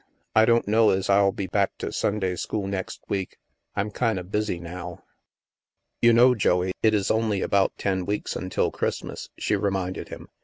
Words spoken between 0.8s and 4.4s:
ez I'll be back to Sunday school next week. I'm kinda